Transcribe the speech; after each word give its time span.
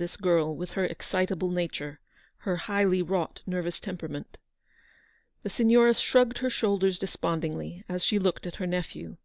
163 0.00 0.22
this 0.22 0.24
girl, 0.32 0.54
with 0.54 0.70
her 0.74 0.84
excitable 0.84 1.50
nature, 1.50 1.98
her 2.36 2.54
highly 2.54 3.02
wrought 3.02 3.42
nervous 3.48 3.80
temperament? 3.80 4.38
The 5.42 5.50
Signora 5.50 5.92
shrugged 5.94 6.38
her 6.38 6.50
shoulders 6.50 7.00
despond 7.00 7.42
ingly, 7.42 7.82
as 7.88 8.04
she 8.04 8.20
looked 8.20 8.46
at 8.46 8.54
her 8.62 8.66
nephew. 8.68 9.16